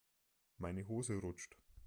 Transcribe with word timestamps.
Meine 0.57 0.87
Hose 0.87 1.13
rutscht. 1.17 1.55